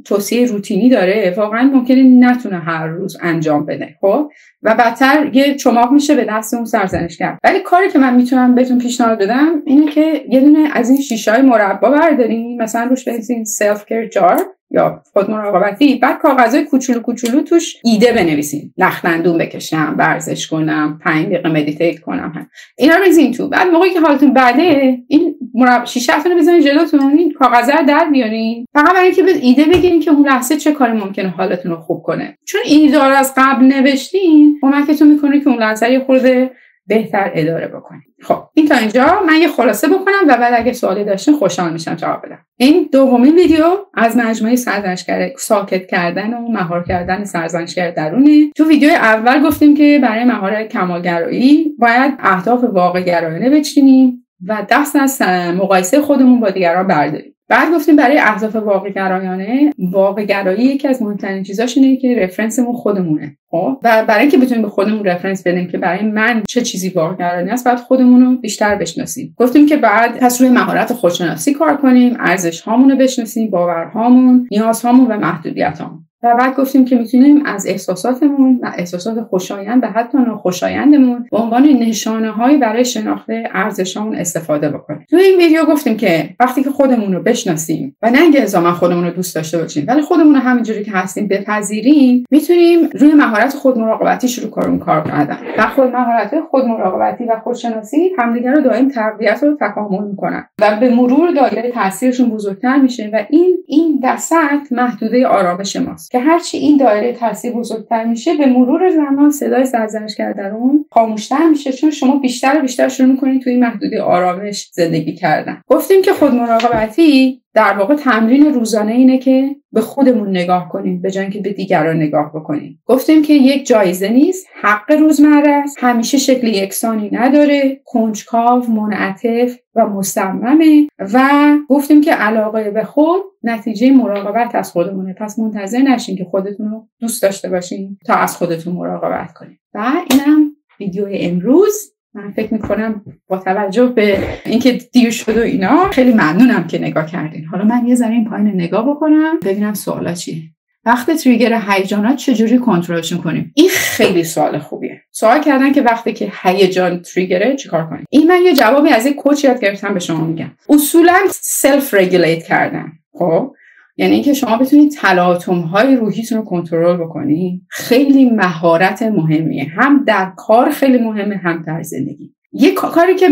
[0.05, 4.31] توصیه روتینی داره واقعا ممکنه نتونه هر روز انجام بده خب؟
[4.63, 8.79] و بدتر یه چماق میشه به دست اون سرزنشگر ولی کاری که من می‌تونم بهتون
[8.79, 13.45] پیشنهاد بدم اینه که یه دونه از این شیشه های مربا بردارین مثلا روش بنویسین
[13.45, 19.95] self-care jar یا خود مراقبتی بعد کاغذهای کوچولو کوچولو توش ایده بنویسین نخ دندون بکشم
[19.99, 22.51] ورزش کنم پنج دقیقه meditate کنم.
[22.79, 23.49] اینا رو بریزین تو.
[23.49, 25.85] بعد موقعی که حالتون بده این مرب...
[25.85, 28.67] شیشهتون رو بذارین جلوتون این کاغذه رو در بیارین.
[28.73, 32.39] فقط برای اینکه ایده بگیرین که اون لحظه چه کاری ممکنه حالتون رو خوب کنه.
[32.45, 36.51] چون این رو از قبل نوشتین کمکتون می‌کنه که اون لحظه یه خورده
[36.89, 41.05] بهتر اداره بکنید خب این تا اینجا من یه خلاصه بکنم و بعد اگه سوالی
[41.05, 42.39] داشتین خوشحال میشم جواب بدم.
[42.57, 48.51] این دومین ویدیو از مجموعه سرزنشگر ساکت کردن و مهار کردن سرزنشگر درونه.
[48.57, 54.97] تو ویدیو اول گفتیم که برای مهار کمالگرایی باید اهداف واقع گرایانه بچینیم و دست
[54.97, 55.23] از
[55.57, 57.35] مقایسه خودمون با دیگران برداریم.
[57.49, 62.73] بعد گفتیم برای اهداف واقع گرایانه واقع گرایی یکی از مهمترین چیزاش اینه که رفرنسمون
[62.73, 66.89] خودمونه خب؟ و برای اینکه بتونیم به خودمون رفرنس بدیم که برای من چه چیزی
[66.89, 69.35] واقع گرایانه است بعد خودمون رو بیشتر بشناسیم.
[69.39, 75.07] گفتیم که بعد پس روی مهارت خودشناسی کار کنیم ارزش هامون رو بشناسیم باورهامون نیازهامون
[75.07, 81.27] و محدودیتامون و بعد گفتیم که می‌تونیم از احساساتمون و احساسات خوشایند و حتی ناخوشایندمون
[81.31, 85.07] به عنوان نشانه هایی برای شناخت ارزشامون استفاده بکنیم.
[85.11, 89.05] تو این ویدیو گفتیم که وقتی که خودمون رو بشناسیم و نه اینکه الزاما خودمون
[89.05, 93.79] رو دوست داشته باشیم ولی خودمون رو همینجوری که هستیم بپذیریم می‌تونیم روی مهارت خود
[93.79, 95.39] مراقبتی شروع کنیم کار کردن.
[95.59, 100.77] و خود مهارت خود مراقبتی و خودشناسی همدیگر رو دائم تقویت و تکامل می‌کنن و
[100.81, 106.08] به مرور دایره تاثیرشون بزرگتر میشه و این این وسط محدوده آرامش ماست.
[106.11, 111.73] که هرچی این دایره تاثیر بزرگتر میشه به مرور زمان صدای سرزنشگر درون خاموشتر میشه
[111.73, 115.63] چون شما بیشتر و بیشتر شروع می‌کنید توی محدوده آرامش زندگی کردن.
[115.67, 121.11] گفتیم که خود مراقبتی در واقع تمرین روزانه اینه که به خودمون نگاه کنیم به
[121.11, 122.83] جای که به دیگران نگاه بکنیم.
[122.87, 125.77] گفتیم که یک جایزه نیست حق روزمره است.
[125.81, 127.81] همیشه شکل یکسانی نداره.
[127.85, 130.89] کنجکاو منعطف و مصممه.
[130.99, 131.31] و
[131.69, 135.15] گفتیم که علاقه به خود نتیجه مراقبت از خودمونه.
[135.15, 139.93] پس منتظر نشین که خودتون رو دوست داشته باشین تا از خودتون مراقبت کنید و
[140.11, 141.93] اینم ویدیو امروز.
[142.19, 147.07] من فکر می‌کنم با توجه به اینکه دیر شد و اینا خیلی ممنونم که نگاه
[147.07, 147.45] کردین.
[147.45, 150.43] حالا من یه ذره پایین نگاه بکنم ببینم سوالا چیه.
[150.85, 155.03] وقت trigger هیجانات چجوری کنترلشون کنیم؟ این خیلی سوال خوبیه.
[155.11, 159.07] سوال کردن که وقتی که هیجان trigger ه چیکار کنیم؟ این من یه جوابی از
[159.07, 160.51] یک coach یاد گرفتم به شما میگم.
[160.69, 162.93] اصولا self regulate کردن.
[163.13, 163.55] خب؟
[163.99, 169.65] یعنی اینکه شما بتونید تلاطم های روحیتون رو کنترل بکنید خیلی مهارت مهمیه.
[169.65, 172.35] هم در کار خیلی مهمه هم در زندگی.
[172.53, 173.29] یه کاری که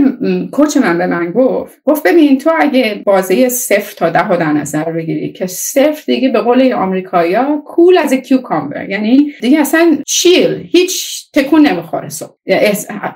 [0.52, 4.84] coach من به من گفت گفت ببین تو اگه بازه صفر تا ده در نظر
[4.84, 10.68] بگیری که صفر دیگه به قول آمریکایا cool as a cucumber یعنی دیگه اصلا chill
[10.72, 12.36] هیچ تکون نمی‌خوره صبح.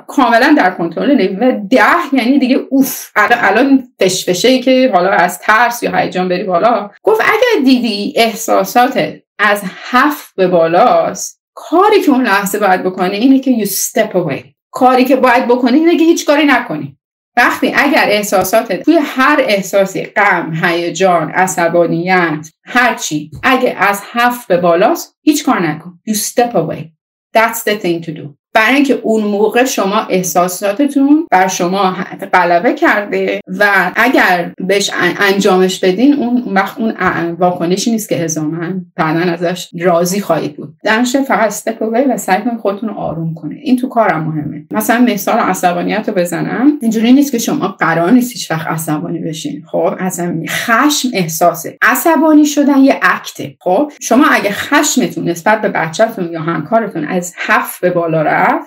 [0.08, 3.10] کاملا در کنترل و ده یعنی دیگه اوف.
[3.16, 6.90] الان فشفشه ای که حالا از ترس یا هیجان بری بالا.
[7.02, 13.38] گفت اگر دیدی احساسات از هفت به بالاست کاری که اون لحظه باید بکنی اینه
[13.38, 14.59] که you step away.
[14.70, 16.96] کاری که باید بکنی اینه که هیچ کاری نکنی.
[17.36, 24.56] وقتی اگر احساسات توی هر احساسی غم هیجان عصبانیت هر چی اگه از هفت به
[24.56, 26.00] بالاست هیچ کار نکن.
[26.08, 26.92] You step away.
[27.34, 28.39] That's the thing to do.
[28.54, 31.96] برای اینکه اون موقع شما احساساتتون بر شما
[32.32, 36.92] غلبه کرده و اگر بهش انجامش بدین اون وقت اون
[37.38, 40.74] واکنشی نیست که هزامن بعدا ازش راضی خواهید بود.
[40.84, 44.66] درنشه فقط استپ و سعی کنید خودتون رو آروم کنه این تو کارم مهمه.
[44.70, 46.78] مثلا مثال عصبانیت رو بزنم.
[46.82, 49.64] اینجوری نیست که شما قرار نیست هیچ وقت عصبانی بشین.
[49.66, 51.78] خب اصلا خشم احساسه.
[51.82, 53.54] عصبانی شدن یه اکته.
[53.60, 58.22] خب شما اگه خشمتون نسبت به بچهتون یا همکارتون از هفت به بالا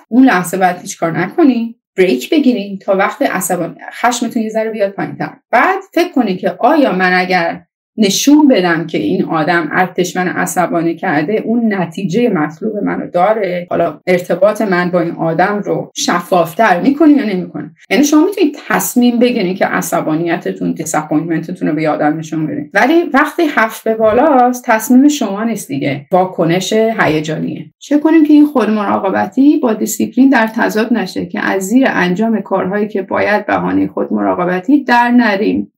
[0.08, 4.90] اون لحظه باید هیچ کار نکنی break بگیرین تا وقت عصبانی خشمتون یه ذره بیاد
[4.90, 5.36] پایینتر.
[5.50, 10.94] بعد فکر کنید که آیا من اگر نشون بدم که این آدم ارتش من عصبانی
[10.94, 13.66] کرده اون نتیجه مطلوب منو داره.
[13.70, 19.18] حالا ارتباط من با این آدم رو شفافتر می‌کنه یا نمی‌کنه یعنی شما می‌تونید تصمیم
[19.18, 24.64] بگیرید که عصبانیتتون disappointment تون رو به آدم نشون بدین ولی وقتی هفت به بالاست
[24.66, 26.06] تصمیم شما نیست دیگه.
[26.12, 27.66] واکنش هیجانیه.
[27.78, 32.40] چه کنیم که این خود مراقبتی با دیسیپلین در تضاد نشه که از زیر انجام
[32.40, 35.70] کارهایی که باید بهانه خود مراقبتی در نریم.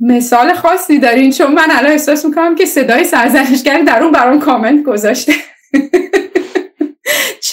[0.00, 4.84] مثال خاصی دارین چون من الان احساس می‌کنم که صدای سرزنشگری در اون برام کامنت
[4.84, 5.32] گذاشته.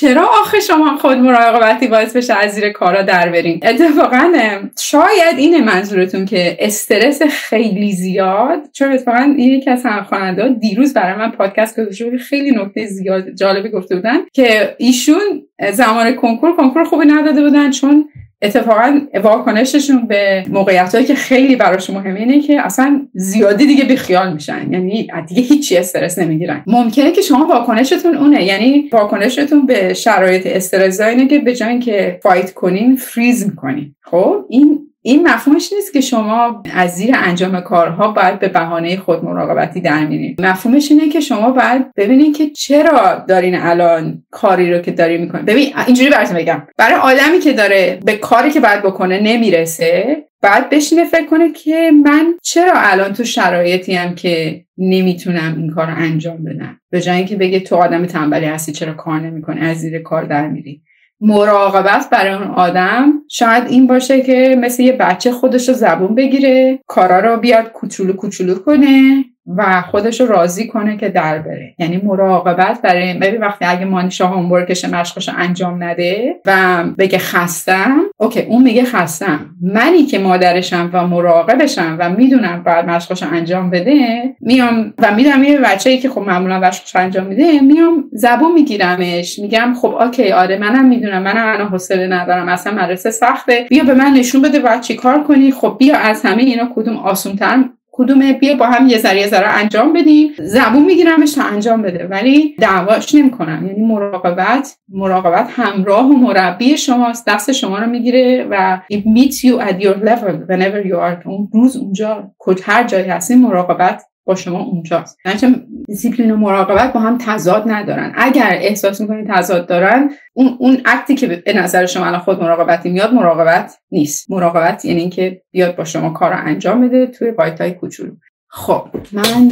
[0.02, 4.34] چرا آخه شما خود مراقبتی باعث بشه از زیر کارا در برین؟ اتفاقا
[4.80, 11.32] شاید اینه منظورتون که استرس خیلی زیاد چون اتفاقا یکی از خواننده دیروز برای من
[11.32, 17.42] پادکست گذاشته خیلی نکته زیاد جالبی گفته بودن که ایشون زمان کنکور کنکور خوبی نداده
[17.42, 18.10] بودن چون
[18.42, 24.74] اتفاقا واکنششون به موقعیت که خیلی براشون مهمه اینه که اصلا زیادی دیگه بیخیال میشن.
[24.74, 26.64] یعنی دیگه هیچی استرس نمی‌گیرن.
[26.68, 28.46] ممکنه که شما واکنشتون اونه.
[28.46, 33.96] یعنی واکنشتون به شرایط استرس اینه که به جای اینکه فایت کنین فریز می‌کنین.
[34.02, 39.26] خب؟ این این مفهومش نیست که شما از زیر انجام کارها باید به بهانه خود
[39.26, 44.80] مراقبتی در میرین مفهومش اینه که شما باید ببینید که چرا دارین الان کاری رو
[44.80, 46.64] که داری می‌کنین ببین اینجوری براتون بگم.
[46.78, 51.92] برای آدمی که داره به کاری که باید بکنه نمی‌رسه بعد بشینه فکر کنه که
[52.04, 56.80] من چرا الان تو شرایطی هم که نمی‌تونم این کار رو انجام بدم.
[56.90, 60.48] به جای اینکه بگه تو آدم تنبلی هستی چرا کار نمی‌کنی؟ از زیر کار در
[60.48, 60.82] میری.
[61.22, 66.80] مراقبت برای اون آدم شاید این باشه که مثل یه بچه خودش رو زبون بگیره
[66.88, 69.26] کارا رو بیاد کوچولو کوچولو کنه.
[69.58, 71.76] و خودش رو راضی کنه که در بره.
[71.80, 78.42] یعنی مراقبت برای ببین وقتی اگه مانیشا هومورکش مشقش انجام نده و بگه خستم اوکی
[78.42, 79.40] اون میگه خستم.
[79.62, 85.60] منی که مادرشم و مراقبشم و می‌دونم باید مشقش انجام بده میام و می‌دونم یه
[85.86, 89.40] ای که خب معمولا مشقش انجام میده میام زبون میگیرمش.
[89.40, 93.66] میگم خب اوکی آره منم می‌دونم منم الان حوصله ندارم اصلا مدرسه سخته.
[93.70, 96.98] بیا به من نشون بده باید چی کار کنی؟ خب بیا از همه اینا کدوم
[96.98, 100.32] آسونتر کدومه؟ بیا با هم یه ذره ذره انجام بدیم.
[100.40, 103.68] زبون میگیرمش تا انجام بده ولی دعواش نمی‌کنم.
[103.68, 107.28] یعنی مراقبت مراقبت همراه و مربی شماست.
[107.28, 111.26] دست شما رو می‌گیره و it meets you at your level whenever you are.
[111.28, 112.32] اون روز اونجا
[112.64, 114.04] هر جایی هستی مراقبت
[114.36, 115.18] شما اونجاست.
[115.42, 118.14] چون دیسیپلین و مراقبت با هم تضاد ندارن.
[118.16, 122.42] اگر احساس می‌کنید تضاد دارن اون اون act ی که به نظر شما الان خود
[122.42, 124.32] مراقبتی میاد مراقبت نیست.
[124.32, 128.12] مراقبت یعنی اینکه بیاد با شما کار رو انجام بده توی bite های کوچولو.
[128.48, 129.50] خب من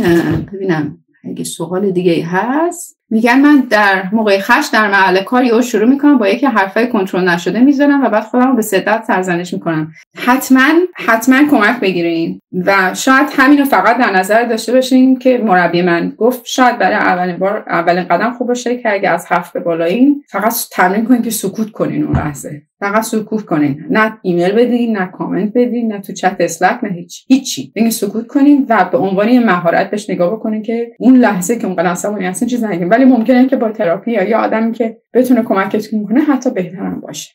[0.53, 2.98] ببینم اگه سوال دیگه هست.
[3.11, 7.29] میگن من در موقع خشم در محل کار یهو شروع می‌کنم با یکی حرفای کنترل
[7.29, 9.91] نشده می‌زنم و بعد خودم رو به شدت سرزنش می‌کنم.
[10.15, 15.81] حتما حتما کمک بگیرین و شاید همین رو فقط در نظر داشته باشین که مربی
[15.81, 19.59] من گفت شاید برای اولین بار اولین قدم خوب باشه که اگه از هفت به
[19.59, 22.61] بالایین فقط تمرین کنین که سکوت کنین اون لحظه.
[22.79, 23.85] فقط سکوت کنین.
[23.89, 27.25] نه ایمیل بدین نه کامنت بدین نه تو چت اسلک نه هیچ.
[27.27, 27.71] هیچی.
[27.75, 31.67] بگین سکوت کنین و به عنوان یه مهارت بهش نگاه بکنین که اون لحظه که
[31.67, 36.21] اون عصبانی هستین نگین ولی ممکنه که با تراپی یا آدمی که بتونه کمکتون کنه
[36.21, 37.33] حتی بهترم باشه.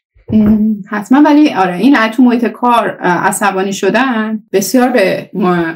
[0.90, 1.22] حتما.
[1.24, 5.30] ولی آره این تو محیط کار عصبانی شدن بسیار به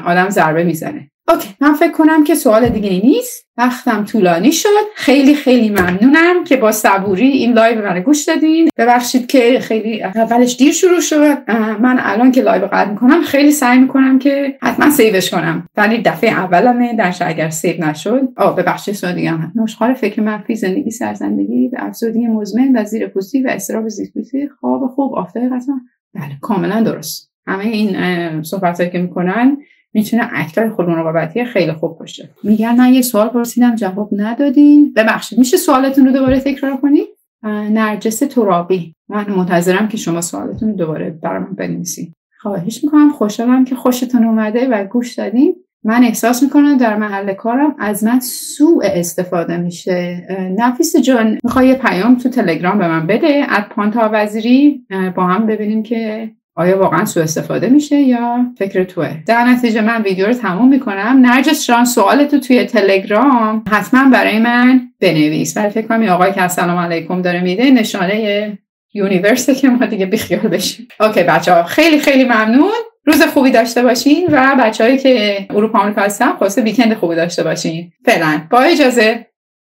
[0.05, 1.11] آدم ضربه می‌زنه.
[1.29, 3.45] OK من فکر کنم که سوال دیگه ای نیست.
[3.57, 4.69] وقتم طولانی شد.
[4.95, 8.69] خیلی خیلی ممنونم که با صبوری این live من گوش دادین.
[8.77, 11.37] ببخشید که خیلی اولش دیر شروع شد.
[11.79, 15.67] من الان که live قطع می‌کنم خیلی سعی می‌کنم که حتما save ش کنم.
[15.77, 18.21] ولی دفعه اولمه در اگر save نشد.
[18.37, 23.43] آه ببخشید سوال دیگه هم نشخوار فکر منفی زندگی سرزندگی افسردگی مزمن و زیر پوستی
[23.43, 24.13] و اضطراب چیست
[24.59, 25.81] خواب خوب آفتاب قسم
[26.13, 27.31] بله کاملا درست.
[27.47, 29.57] همه این صحبت که می‌کنن
[29.93, 32.29] می‌تونه اکتای خود مراقبتی خیلی خوب باشه.
[32.43, 34.93] میگن من یه سوال پرسیدم جواب ندادین.
[34.95, 37.07] ببخشید میشه سوالتون رو دوباره تکرار کنید
[37.43, 38.95] نرجس ترابی.
[39.09, 44.67] من منتظرم که شما سوالتون رو دوباره برام بنویسید خواهش می‌کنم خوشحالم که خوشتون اومده
[44.67, 45.55] و گوش دادین.
[45.83, 50.27] من احساس می‌کنم در محل کارم از من سوء استفاده میشه.
[50.57, 54.85] نفیس جان می‌خوای پیام تو تلگرام به من بده؟ از پانتا وزیری
[55.15, 60.01] با هم ببینیم که آیا واقعا سوء استفاده میشه یا فکر توه؟ در نتیجه من
[60.01, 61.19] ویدیو رو تموم می‌کنم.
[61.21, 65.57] نرجس جان سوال تو توی تلگرام حتما برای من بنویس.
[65.57, 68.57] ولی فکر کنم آقای که السلام علیکم داره میده نشانه
[68.93, 70.87] یونیورسه که ما دیگه بیخیال بشیم.
[70.99, 72.71] اوکی بچه ها خیلی خیلی ممنون.
[73.05, 77.91] روز خوبی داشته باشین و بچههایی که اروپا آمریکا هستن خلاصه ویکند خوبی داشته باشین.
[78.05, 79.25] فعلا با اجازه